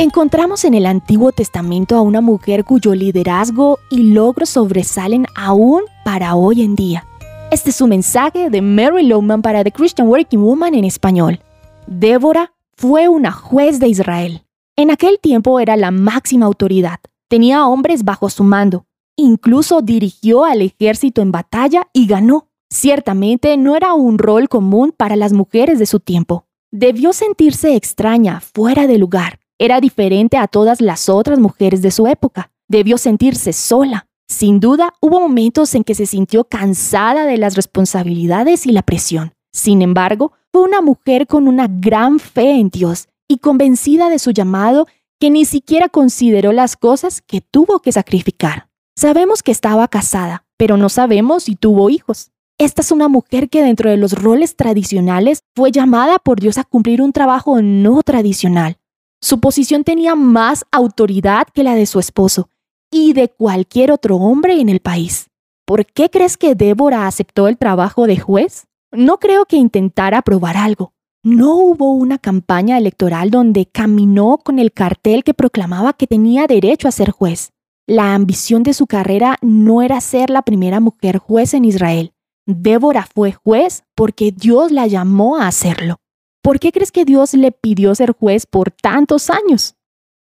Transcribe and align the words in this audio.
Encontramos 0.00 0.64
en 0.64 0.72
el 0.72 0.86
Antiguo 0.86 1.30
Testamento 1.30 1.94
a 1.94 2.00
una 2.00 2.22
mujer 2.22 2.64
cuyo 2.64 2.94
liderazgo 2.94 3.78
y 3.90 4.14
logros 4.14 4.48
sobresalen 4.48 5.26
aún 5.36 5.82
para 6.06 6.36
hoy 6.36 6.62
en 6.62 6.74
día. 6.74 7.06
Este 7.50 7.68
es 7.68 7.76
su 7.76 7.86
mensaje 7.86 8.48
de 8.48 8.62
Mary 8.62 9.02
Lowman 9.02 9.42
para 9.42 9.62
The 9.62 9.72
Christian 9.72 10.08
Working 10.08 10.40
Woman 10.40 10.74
en 10.74 10.86
español. 10.86 11.40
Débora 11.86 12.54
fue 12.78 13.08
una 13.08 13.30
juez 13.30 13.78
de 13.78 13.88
Israel. 13.88 14.46
En 14.74 14.90
aquel 14.90 15.18
tiempo 15.20 15.60
era 15.60 15.76
la 15.76 15.90
máxima 15.90 16.46
autoridad. 16.46 17.00
Tenía 17.28 17.66
hombres 17.66 18.02
bajo 18.02 18.30
su 18.30 18.42
mando. 18.42 18.86
Incluso 19.16 19.82
dirigió 19.82 20.46
al 20.46 20.62
ejército 20.62 21.20
en 21.20 21.30
batalla 21.30 21.88
y 21.92 22.06
ganó. 22.06 22.46
Ciertamente 22.70 23.58
no 23.58 23.76
era 23.76 23.92
un 23.92 24.16
rol 24.16 24.48
común 24.48 24.94
para 24.96 25.14
las 25.14 25.34
mujeres 25.34 25.78
de 25.78 25.84
su 25.84 26.00
tiempo. 26.00 26.46
Debió 26.70 27.12
sentirse 27.12 27.76
extraña, 27.76 28.40
fuera 28.40 28.86
de 28.86 28.96
lugar. 28.96 29.39
Era 29.62 29.78
diferente 29.78 30.38
a 30.38 30.48
todas 30.48 30.80
las 30.80 31.10
otras 31.10 31.38
mujeres 31.38 31.82
de 31.82 31.90
su 31.90 32.06
época. 32.06 32.50
Debió 32.66 32.96
sentirse 32.96 33.52
sola. 33.52 34.06
Sin 34.26 34.58
duda, 34.58 34.94
hubo 35.00 35.20
momentos 35.20 35.74
en 35.74 35.84
que 35.84 35.94
se 35.94 36.06
sintió 36.06 36.44
cansada 36.44 37.26
de 37.26 37.36
las 37.36 37.56
responsabilidades 37.56 38.64
y 38.64 38.72
la 38.72 38.80
presión. 38.80 39.34
Sin 39.52 39.82
embargo, 39.82 40.32
fue 40.50 40.62
una 40.62 40.80
mujer 40.80 41.26
con 41.26 41.46
una 41.46 41.66
gran 41.68 42.20
fe 42.20 42.52
en 42.52 42.70
Dios 42.70 43.08
y 43.28 43.36
convencida 43.36 44.08
de 44.08 44.18
su 44.18 44.30
llamado 44.30 44.86
que 45.20 45.28
ni 45.28 45.44
siquiera 45.44 45.90
consideró 45.90 46.52
las 46.52 46.78
cosas 46.78 47.20
que 47.20 47.42
tuvo 47.42 47.80
que 47.80 47.92
sacrificar. 47.92 48.70
Sabemos 48.96 49.42
que 49.42 49.52
estaba 49.52 49.88
casada, 49.88 50.46
pero 50.56 50.78
no 50.78 50.88
sabemos 50.88 51.42
si 51.42 51.54
tuvo 51.54 51.90
hijos. 51.90 52.30
Esta 52.56 52.80
es 52.80 52.92
una 52.92 53.08
mujer 53.08 53.50
que 53.50 53.62
dentro 53.62 53.90
de 53.90 53.98
los 53.98 54.12
roles 54.12 54.56
tradicionales 54.56 55.42
fue 55.54 55.70
llamada 55.70 56.18
por 56.18 56.40
Dios 56.40 56.56
a 56.56 56.64
cumplir 56.64 57.02
un 57.02 57.12
trabajo 57.12 57.60
no 57.60 58.02
tradicional. 58.02 58.79
Su 59.22 59.38
posición 59.38 59.84
tenía 59.84 60.14
más 60.14 60.64
autoridad 60.72 61.46
que 61.52 61.62
la 61.62 61.74
de 61.74 61.84
su 61.84 61.98
esposo 61.98 62.48
y 62.90 63.12
de 63.12 63.28
cualquier 63.28 63.92
otro 63.92 64.16
hombre 64.16 64.60
en 64.60 64.70
el 64.70 64.80
país. 64.80 65.28
¿Por 65.66 65.84
qué 65.84 66.08
crees 66.08 66.38
que 66.38 66.54
Débora 66.54 67.06
aceptó 67.06 67.46
el 67.46 67.58
trabajo 67.58 68.06
de 68.06 68.18
juez? 68.18 68.66
No 68.92 69.18
creo 69.18 69.44
que 69.44 69.56
intentara 69.56 70.22
probar 70.22 70.56
algo. 70.56 70.94
No 71.22 71.54
hubo 71.56 71.92
una 71.92 72.16
campaña 72.16 72.78
electoral 72.78 73.30
donde 73.30 73.66
caminó 73.66 74.38
con 74.38 74.58
el 74.58 74.72
cartel 74.72 75.22
que 75.22 75.34
proclamaba 75.34 75.92
que 75.92 76.06
tenía 76.06 76.46
derecho 76.46 76.88
a 76.88 76.92
ser 76.92 77.10
juez. 77.10 77.50
La 77.86 78.14
ambición 78.14 78.62
de 78.62 78.72
su 78.72 78.86
carrera 78.86 79.36
no 79.42 79.82
era 79.82 80.00
ser 80.00 80.30
la 80.30 80.42
primera 80.42 80.80
mujer 80.80 81.18
juez 81.18 81.52
en 81.52 81.66
Israel. 81.66 82.14
Débora 82.46 83.06
fue 83.14 83.32
juez 83.32 83.84
porque 83.94 84.32
Dios 84.32 84.72
la 84.72 84.86
llamó 84.86 85.36
a 85.36 85.46
hacerlo. 85.46 85.96
¿Por 86.42 86.58
qué 86.58 86.72
crees 86.72 86.92
que 86.92 87.04
Dios 87.04 87.34
le 87.34 87.52
pidió 87.52 87.94
ser 87.94 88.12
juez 88.12 88.46
por 88.46 88.70
tantos 88.70 89.30
años? 89.30 89.74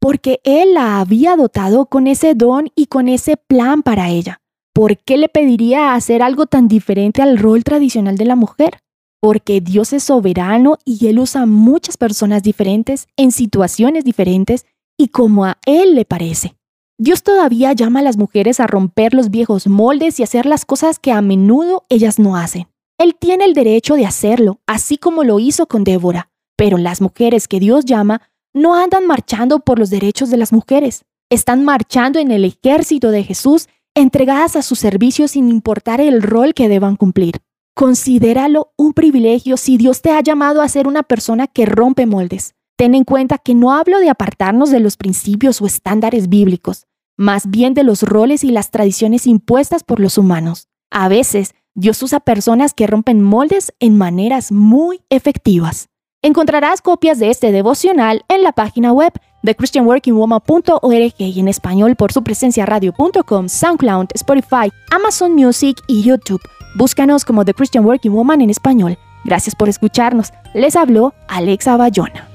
Porque 0.00 0.40
Él 0.44 0.74
la 0.74 1.00
había 1.00 1.36
dotado 1.36 1.86
con 1.86 2.06
ese 2.06 2.34
don 2.34 2.70
y 2.74 2.86
con 2.86 3.08
ese 3.08 3.36
plan 3.36 3.82
para 3.82 4.10
ella. 4.10 4.40
¿Por 4.74 4.98
qué 4.98 5.16
le 5.16 5.28
pediría 5.28 5.94
hacer 5.94 6.22
algo 6.22 6.46
tan 6.46 6.68
diferente 6.68 7.22
al 7.22 7.38
rol 7.38 7.64
tradicional 7.64 8.16
de 8.16 8.24
la 8.24 8.36
mujer? 8.36 8.78
porque 9.22 9.60
Dios 9.60 9.92
es 9.92 10.02
soberano 10.02 10.78
y 10.84 11.06
Él 11.06 11.20
usa 11.20 11.46
muchas 11.46 11.96
personas 11.96 12.42
diferentes 12.42 13.06
en 13.16 13.30
situaciones 13.30 14.04
diferentes 14.04 14.66
y 14.98 15.08
como 15.08 15.44
a 15.44 15.58
Él 15.64 15.94
le 15.94 16.04
parece. 16.04 16.56
Dios 16.98 17.22
todavía 17.22 17.72
llama 17.72 18.00
a 18.00 18.02
las 18.02 18.16
mujeres 18.16 18.58
a 18.58 18.66
romper 18.66 19.14
los 19.14 19.30
viejos 19.30 19.68
moldes 19.68 20.18
y 20.18 20.24
hacer 20.24 20.44
las 20.44 20.64
cosas 20.64 20.98
que 20.98 21.12
a 21.12 21.22
menudo 21.22 21.84
ellas 21.88 22.18
no 22.18 22.36
hacen. 22.36 22.66
Él 23.02 23.16
tiene 23.18 23.46
el 23.46 23.52
derecho 23.52 23.96
de 23.96 24.06
hacerlo, 24.06 24.60
así 24.64 24.96
como 24.96 25.24
lo 25.24 25.40
hizo 25.40 25.66
con 25.66 25.82
Débora, 25.82 26.30
pero 26.56 26.78
las 26.78 27.00
mujeres 27.00 27.48
que 27.48 27.58
Dios 27.58 27.84
llama 27.84 28.22
no 28.54 28.76
andan 28.76 29.08
marchando 29.08 29.58
por 29.58 29.80
los 29.80 29.90
derechos 29.90 30.30
de 30.30 30.36
las 30.36 30.52
mujeres, 30.52 31.04
están 31.28 31.64
marchando 31.64 32.20
en 32.20 32.30
el 32.30 32.44
ejército 32.44 33.10
de 33.10 33.24
Jesús, 33.24 33.68
entregadas 33.96 34.54
a 34.54 34.62
su 34.62 34.76
servicio 34.76 35.26
sin 35.26 35.48
importar 35.48 36.00
el 36.00 36.22
rol 36.22 36.54
que 36.54 36.68
deban 36.68 36.94
cumplir. 36.94 37.40
Considéralo 37.74 38.72
un 38.76 38.92
privilegio 38.92 39.56
si 39.56 39.78
Dios 39.78 40.00
te 40.00 40.12
ha 40.12 40.20
llamado 40.20 40.62
a 40.62 40.68
ser 40.68 40.86
una 40.86 41.02
persona 41.02 41.48
que 41.48 41.66
rompe 41.66 42.06
moldes. 42.06 42.54
Ten 42.76 42.94
en 42.94 43.02
cuenta 43.02 43.38
que 43.38 43.56
no 43.56 43.72
hablo 43.72 43.98
de 43.98 44.10
apartarnos 44.10 44.70
de 44.70 44.78
los 44.78 44.96
principios 44.96 45.60
o 45.60 45.66
estándares 45.66 46.28
bíblicos, 46.28 46.86
más 47.16 47.50
bien 47.50 47.74
de 47.74 47.82
los 47.82 48.04
roles 48.04 48.44
y 48.44 48.52
las 48.52 48.70
tradiciones 48.70 49.26
impuestas 49.26 49.82
por 49.82 49.98
los 49.98 50.18
humanos. 50.18 50.68
A 50.92 51.08
veces, 51.08 51.54
Dios 51.74 52.02
usa 52.02 52.20
personas 52.20 52.74
que 52.74 52.86
rompen 52.86 53.22
moldes 53.22 53.72
en 53.80 53.96
maneras 53.96 54.52
muy 54.52 55.00
efectivas. 55.08 55.88
Encontrarás 56.20 56.82
copias 56.82 57.18
de 57.18 57.30
este 57.30 57.50
devocional 57.50 58.24
en 58.28 58.42
la 58.42 58.52
página 58.52 58.92
web 58.92 59.12
de 59.42 59.54
christianworkingwoman.org 59.54 61.14
y 61.18 61.40
en 61.40 61.48
español 61.48 61.96
por 61.96 62.12
su 62.12 62.22
presencia 62.22 62.66
radio.com, 62.66 63.48
SoundCloud, 63.48 64.08
Spotify, 64.14 64.70
Amazon 64.90 65.32
Music 65.32 65.78
y 65.88 66.02
YouTube. 66.02 66.42
Búscanos 66.76 67.24
como 67.24 67.44
The 67.44 67.54
Christian 67.54 67.86
Working 67.86 68.12
Woman 68.12 68.42
en 68.42 68.50
español. 68.50 68.98
Gracias 69.24 69.56
por 69.56 69.68
escucharnos. 69.68 70.32
Les 70.54 70.76
habló 70.76 71.14
Alexa 71.26 71.76
Bayona. 71.76 72.31